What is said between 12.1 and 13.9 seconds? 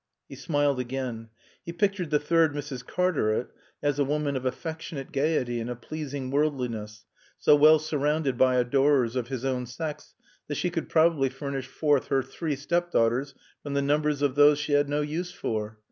three stepdaughters from the